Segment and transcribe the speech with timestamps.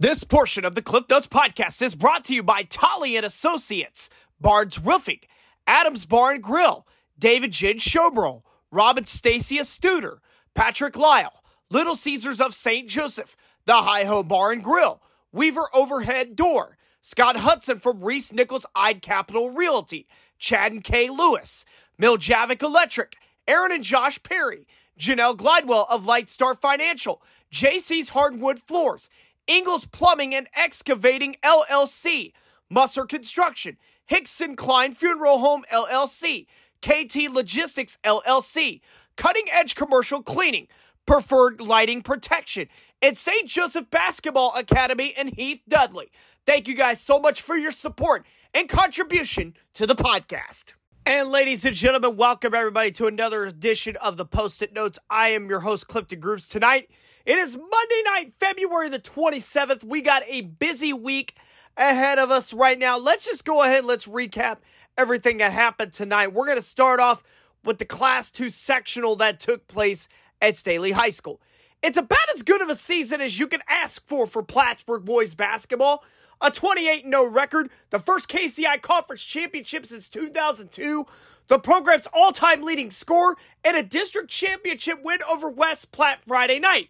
[0.00, 4.08] This portion of the Cliff Notes podcast is brought to you by Tolly and Associates,
[4.40, 5.18] Barnes Roofing,
[5.66, 6.86] Adams Bar and Grill,
[7.18, 10.18] David Gin Schoeberl, Robin Stacia Studer,
[10.54, 12.88] Patrick Lile, Little Caesars of St.
[12.88, 19.50] Joseph, The Hi-Ho Bar and Grill, Weaver Overhead Door, Scott Hudson from ReeceNichols Ide Capital
[19.50, 20.06] Realty,
[20.38, 21.64] Chad and Kae Lewis,
[22.00, 23.16] Miljavac Electric,
[23.48, 24.64] Erin and Josh Perry,
[24.96, 27.20] Janelle Glidewell of Lightstar Financial,
[27.52, 29.10] JC's Hardwood Floors,
[29.48, 32.32] Ingles Plumbing and Excavating LLC,
[32.70, 33.78] Musser Construction,
[34.10, 36.46] Hixson-Klein Funeral Home LLC,
[36.82, 38.80] KT Logistics LLC,
[39.16, 40.68] Cutting Edge Commercial Cleaning,
[41.06, 42.68] Preferred Lighting Protection,
[43.00, 43.48] and St.
[43.48, 46.10] Joseph Basketball Academy and Heath Dudley.
[46.44, 50.74] Thank you guys so much for your support and contribution to the podcast.
[51.06, 54.98] And ladies and gentlemen, welcome everybody to another edition of the Post-it Notes.
[55.08, 56.46] I am your host, Clifton Groups.
[56.46, 56.90] Tonight,
[57.28, 59.84] it is Monday night, February the 27th.
[59.84, 61.34] We got a busy week
[61.76, 62.96] ahead of us right now.
[62.96, 64.56] Let's just go ahead, let's recap
[64.96, 66.32] everything that happened tonight.
[66.32, 67.22] We're going to start off
[67.62, 70.08] with the Class 2 sectional that took place
[70.40, 71.38] at Staley High School.
[71.82, 75.34] It's about as good of a season as you can ask for for Plattsburg boys
[75.34, 76.02] basketball
[76.40, 81.06] a 28 0 record, the first KCI Conference Championship since 2002,
[81.48, 86.58] the program's all time leading scorer, and a district championship win over West Platte Friday
[86.58, 86.88] night.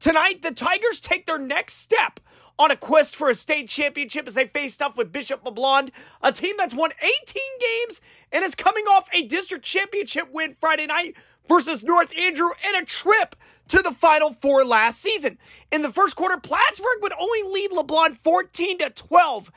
[0.00, 2.20] Tonight, the Tigers take their next step
[2.58, 5.90] on a quest for a state championship as they faced off with Bishop LeBlond,
[6.22, 8.00] a team that's won 18 games
[8.32, 12.86] and is coming off a district championship win Friday night versus North Andrew and a
[12.86, 13.36] trip
[13.68, 15.36] to the Final Four last season.
[15.70, 19.52] In the first quarter, Plattsburg would only lead LeBlond 14 to 12.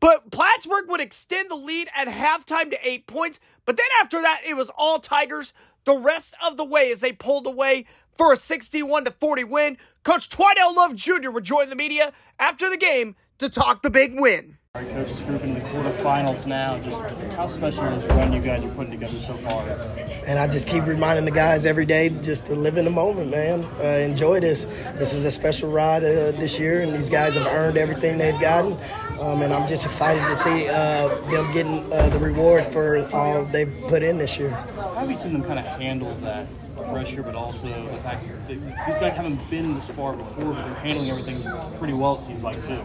[0.00, 3.40] But Plattsburg would extend the lead at halftime to eight points.
[3.66, 5.52] But then after that, it was all Tigers
[5.84, 9.78] the rest of the way as they pulled away for a 61 to 40 win.
[10.04, 11.30] Coach Twydell Love Jr.
[11.30, 14.58] would join the media after the game to talk the big win.
[14.74, 16.78] Our coaches group in the quarterfinals now.
[16.78, 16.98] Just
[17.34, 19.62] how special is the run you guys are putting together so far?
[20.26, 23.30] And I just keep reminding the guys every day just to live in the moment,
[23.30, 23.64] man.
[23.78, 24.64] Uh, enjoy this.
[24.96, 28.40] This is a special ride uh, this year, and these guys have earned everything they've
[28.40, 28.72] gotten.
[29.20, 33.44] Um, and I'm just excited to see uh, them getting uh, the reward for all
[33.44, 34.50] they've put in this year.
[34.50, 36.46] How have you seen them kind of handle that
[36.90, 40.74] pressure, but also the fact that these guys haven't been this far before, but they're
[40.74, 41.42] handling everything
[41.78, 42.82] pretty well, it seems like, too?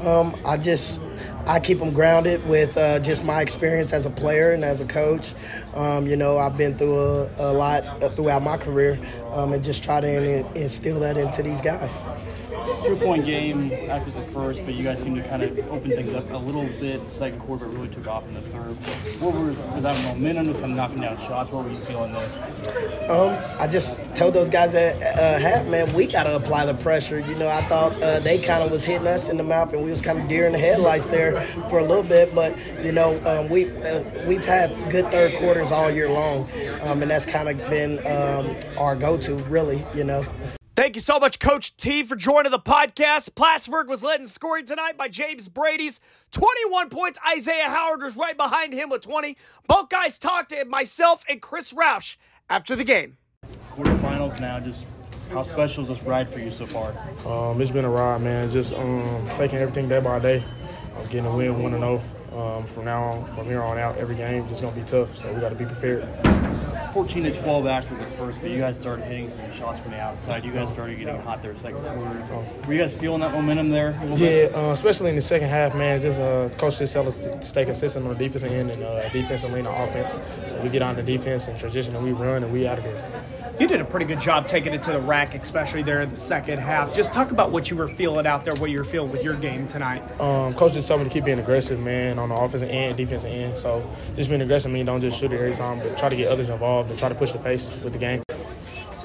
[0.00, 1.00] Um, I just
[1.46, 4.86] I keep them grounded with uh, just my experience as a player and as a
[4.86, 5.34] coach.
[5.74, 7.82] Um, you know, I've been through a, a lot
[8.14, 8.98] throughout my career,
[9.32, 11.96] um, and just try to instill that into these guys
[12.84, 16.14] two point game after the first, but you guys seem to kind of open things
[16.14, 17.04] up a little bit.
[17.04, 19.20] The second quarter really took off in the third.
[19.20, 21.52] What was, was that momentum to come knocking down shots?
[21.52, 23.10] What were you feeling there?
[23.10, 26.74] Um, I just told those guys that uh, half, man, we got to apply the
[26.74, 27.20] pressure.
[27.20, 29.84] You know, I thought uh, they kind of was hitting us in the mouth, and
[29.84, 32.34] we was kind of deer in the headlights there for a little bit.
[32.34, 36.48] But you know, um, we uh, we've had good third quarters all year long,
[36.82, 39.84] um, and that's kind of been um, our go-to, really.
[39.94, 40.26] You know.
[40.74, 43.34] Thank you so much, Coach T, for joining the podcast.
[43.34, 46.00] Plattsburg was led in scoring tonight by James Brady's
[46.30, 47.18] 21 points.
[47.30, 49.36] Isaiah Howard was right behind him with 20.
[49.66, 52.16] Both guys talked to myself and Chris Roush
[52.48, 53.18] after the game.
[53.74, 54.86] Quarterfinals now, just
[55.30, 56.96] how special is this ride for you so far?
[57.26, 58.50] Um, it's been a ride, man.
[58.50, 60.42] Just um, taking everything day by day.
[60.96, 62.02] I'm getting a win, 1 0.
[62.34, 65.16] Um, from now on, from here on out, every game just gonna be tough.
[65.16, 66.08] So we got to be prepared.
[66.92, 70.00] 14 to 12 after the first, but you guys started hitting some shots from the
[70.00, 70.44] outside.
[70.44, 72.46] You guys started getting hot there second quarter.
[72.66, 73.98] Were you guys feeling that momentum there?
[74.16, 76.00] yeah, uh, especially in the second half, man.
[76.00, 79.08] Just uh, coach just tell us to stay consistent on the defensive end and uh,
[79.08, 80.20] defensive lean on offense.
[80.46, 82.84] So we get on the defense and transition and we run and we out of
[82.84, 83.24] there
[83.60, 86.16] you did a pretty good job taking it to the rack, especially there in the
[86.16, 86.94] second half.
[86.94, 89.34] Just talk about what you were feeling out there, what you were feeling with your
[89.34, 90.02] game tonight.
[90.20, 93.30] Um, coach just told me to keep being aggressive, man, on the offensive and defensive
[93.30, 93.56] end.
[93.56, 96.28] So just being aggressive means don't just shoot it every time, but try to get
[96.28, 98.22] others involved and try to push the pace with the game.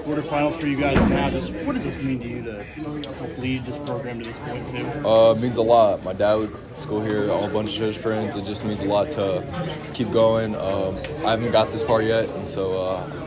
[0.08, 1.29] Quarterfinals for you guys now.
[1.29, 4.66] Just what does this mean to you to help lead this program to this point
[4.69, 4.85] too?
[5.06, 6.02] Uh, it means a lot.
[6.02, 8.38] My dad would school here, a whole bunch of his friends.
[8.38, 9.43] It just means a lot to
[9.93, 10.55] keep going.
[10.55, 10.96] Um,
[11.26, 13.27] I haven't got this far yet, and so uh, I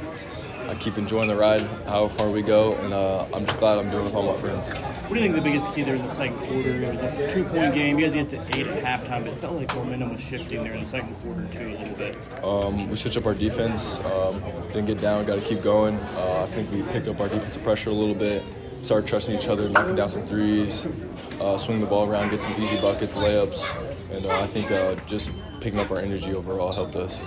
[0.80, 4.02] keep enjoying the ride, how far we go, and uh, I'm just glad I'm doing
[4.02, 4.72] it with all my friends.
[4.72, 6.82] What do you think the biggest key there in the second quarter?
[6.82, 7.98] It was a two-point game.
[7.98, 10.72] You guys get to eight at halftime, but it felt like momentum was shifting there
[10.72, 12.16] in the second quarter too a little bit.
[12.42, 14.02] Um, we switched up our defense.
[14.06, 15.26] Um, didn't get down.
[15.26, 15.96] Got to keep going.
[15.96, 18.42] Uh, I think we picked up our defensive pressure a little bit.
[18.82, 20.88] Started trusting each other, knocking down some threes,
[21.38, 23.62] uh, swing the ball around, get some easy buckets, layups,
[24.10, 25.30] and uh, I think uh, just
[25.60, 27.22] picking up our energy overall helped us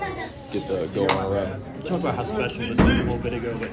[0.51, 1.63] get the go on a run.
[1.77, 3.69] You talked about how special this is a little bit ago, but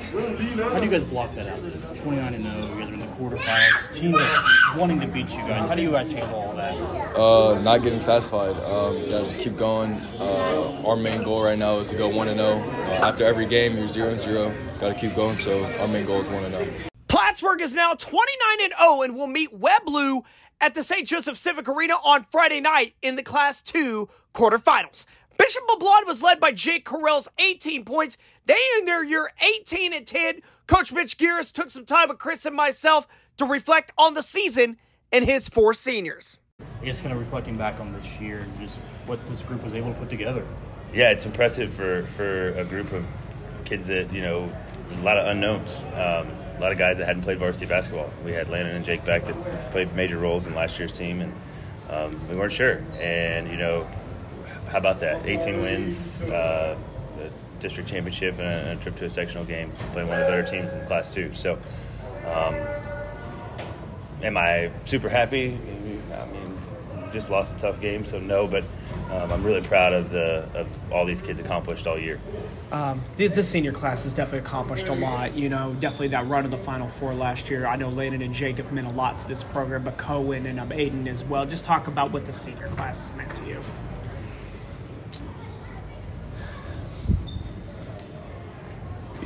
[0.72, 1.58] how do you guys block that out?
[1.64, 2.56] It's 29 and 0.
[2.56, 3.94] You guys are in the quarterfinals.
[3.94, 5.66] Teams are wanting to beat you guys.
[5.66, 6.74] How do you guys handle all that?
[7.16, 8.56] Uh, not getting satisfied.
[8.64, 9.94] Um, you just keep going.
[10.18, 12.58] Uh, our main goal right now is to go one and zero.
[12.58, 14.54] Uh, after every game, you're zero and zero.
[14.78, 15.38] Got to keep going.
[15.38, 16.66] So our main goal is one and zero.
[17.08, 18.26] Plattsburg is now 29
[18.62, 20.22] and 0 and will meet Webb Blue
[20.60, 21.06] at the St.
[21.06, 25.06] Joseph Civic Arena on Friday night in the Class 2 quarterfinals.
[25.38, 28.18] Bishop LeBlond was led by Jake Correll's 18 points.
[28.44, 30.42] They in their year 18 and 10.
[30.66, 33.08] Coach Mitch Gearis took some time with Chris and myself
[33.38, 34.76] to reflect on the season
[35.10, 36.38] and his four seniors.
[36.82, 39.72] I guess kind of reflecting back on this year and just what this group was
[39.72, 40.46] able to put together.
[40.92, 43.06] Yeah, it's impressive for, for a group of
[43.64, 44.50] kids that, you know,
[44.90, 45.84] a lot of unknowns.
[45.94, 46.28] Um,
[46.60, 48.10] a lot of guys that hadn't played varsity basketball.
[48.22, 51.32] We had Landon and Jake Beck that played major roles in last year's team, and
[51.88, 52.82] um, we weren't sure.
[53.00, 53.86] And, you know,
[54.68, 55.24] how about that?
[55.24, 56.78] 18 wins, uh,
[57.16, 57.30] the
[57.60, 60.42] district championship, and a, a, trip to a sectional game, playing one of the better
[60.42, 61.32] teams in Class 2.
[61.32, 61.58] So,
[62.26, 62.54] um,
[64.22, 65.56] am I super happy?
[66.12, 66.39] I mean,
[67.12, 68.64] just lost a tough game, so no, but
[69.10, 72.18] um, I'm really proud of the of all these kids accomplished all year.
[72.70, 75.34] Um, the, the, senior class has definitely accomplished a lot.
[75.34, 77.66] You know, definitely that run of the Final Four last year.
[77.66, 80.70] I know Landon and Jacob meant a lot to this program, but Cohen and um,
[80.70, 81.44] Aiden as well.
[81.44, 83.60] Just talk about what the senior class has meant to you.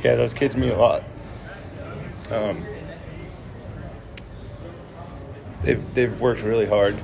[0.03, 1.03] Yeah, those kids mean a lot.
[2.31, 2.65] Um,
[5.61, 6.95] they've they've worked really hard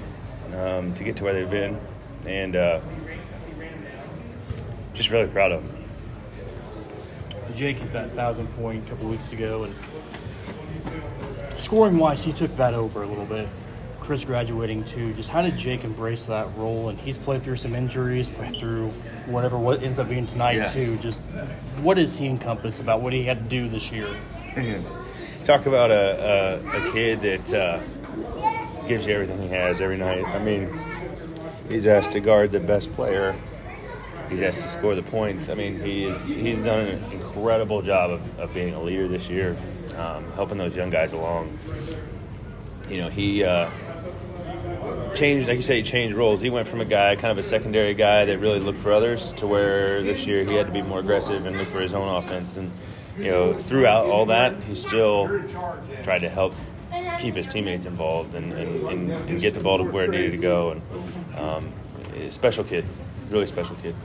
[0.56, 1.80] um, to get to where they've been,
[2.28, 2.80] and uh,
[4.94, 5.78] just really proud of them.
[7.56, 9.76] Jake hit that thousand point a couple weeks ago, and
[11.54, 13.48] scoring wise, he took that over a little bit.
[14.00, 15.14] Chris graduating too.
[15.14, 16.90] Just how did Jake embrace that role?
[16.90, 18.90] And he's played through some injuries, played through
[19.28, 20.68] whatever what ends up being tonight yeah.
[20.68, 20.98] too.
[20.98, 21.22] Just
[21.82, 24.10] what does he encompass about what he had to do this year?
[25.46, 27.80] Talk about a, a, a kid that uh,
[28.92, 30.26] gives you everything he has every night.
[30.26, 30.70] I mean,
[31.70, 33.34] he's asked to guard the best player.
[34.30, 35.48] He's asked to score the points.
[35.48, 39.30] I mean, he is, he's done an incredible job of, of being a leader this
[39.30, 39.56] year,
[39.96, 41.58] um, helping those young guys along.
[42.90, 43.70] You know, he uh,
[45.16, 46.42] changed, like you say, he changed roles.
[46.42, 49.32] He went from a guy, kind of a secondary guy that really looked for others,
[49.34, 52.10] to where this year he had to be more aggressive and look for his own
[52.14, 52.58] offense.
[52.58, 52.70] And
[53.18, 55.42] you know, throughout all that, he still
[56.04, 56.54] tried to help
[57.22, 60.32] keep his teammates involved and, and, and, and get the ball to where it needed
[60.32, 60.72] to go.
[60.72, 61.74] And um,
[62.32, 62.84] special kid,
[63.30, 63.96] really special kid.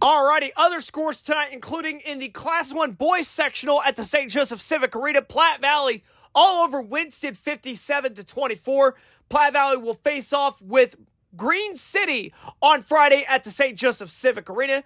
[0.00, 4.30] Alrighty, other scores tonight, including in the Class 1 boys sectional at the St.
[4.30, 6.04] Joseph Civic Arena, Platte Valley
[6.34, 8.96] all over Winston 57 to 24.
[9.30, 10.96] Platte Valley will face off with
[11.36, 13.78] Green City on Friday at the St.
[13.78, 14.84] Joseph Civic Arena.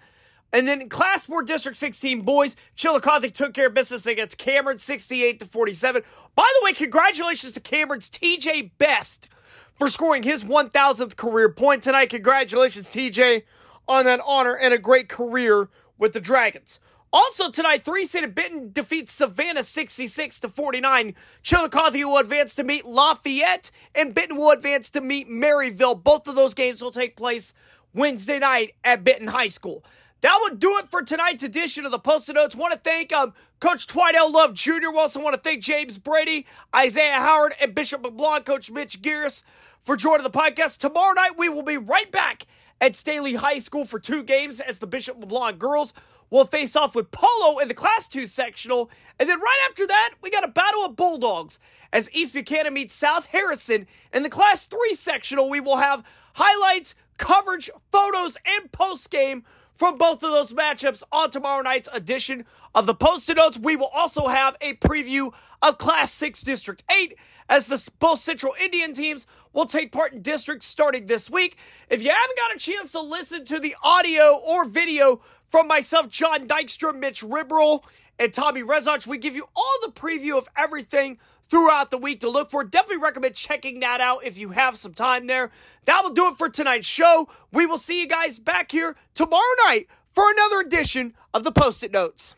[0.51, 5.39] And then Class 4 District 16 boys, Chillicothe took care of business against Cameron 68
[5.39, 6.03] to 47.
[6.35, 9.27] By the way, congratulations to Cameron's TJ Best
[9.75, 12.09] for scoring his 1000th career point tonight.
[12.09, 13.43] Congratulations TJ
[13.87, 16.79] on that honor and a great career with the Dragons.
[17.11, 21.15] Also tonight, three seeded Benton defeats Savannah 66 to 49.
[21.41, 26.03] Chillicothe will advance to meet Lafayette, and Benton will advance to meet Maryville.
[26.03, 27.53] Both of those games will take place
[27.95, 29.83] Wednesday night at Benton High School.
[30.21, 32.55] That would do it for tonight's edition of the Post-it Notes.
[32.55, 34.95] Want to thank um, Coach Twidell Love Jr.
[34.95, 36.45] Also want to thank James Brady,
[36.75, 39.43] Isaiah Howard, and Bishop LeBlond, Coach Mitch Gearis
[39.81, 40.77] for joining the podcast.
[40.77, 42.45] Tomorrow night, we will be right back
[42.81, 45.93] at Staley High School for two games as the Bishop LeBlond girls
[46.29, 48.89] will face off with Polo in the Class 2 sectional.
[49.19, 51.59] And then right after that, we got a battle of Bulldogs
[51.91, 53.87] as East Buchanan meets South Harrison.
[54.13, 56.03] In the Class 3 sectional, we will have
[56.35, 59.43] highlights, coverage, photos, and post game
[59.75, 63.59] from both of those matchups on tomorrow night's edition of the Post-it Notes.
[63.59, 67.15] We will also have a preview of Class 6 District 8
[67.47, 71.57] as the both Central Indian teams will take part in districts starting this week.
[71.89, 76.09] If you haven't got a chance to listen to the audio or video from myself,
[76.09, 77.83] John Dykstra, Mitch Ribroll,
[78.19, 82.29] and Tommy Rezach, we give you all the preview of everything throughout the week to
[82.29, 82.63] look for.
[82.63, 85.51] Definitely recommend checking that out if you have some time there.
[85.85, 87.27] That will do it for tonight's show.
[87.51, 91.91] We will see you guys back here tomorrow night for another edition of the Post-it
[91.91, 92.35] Notes.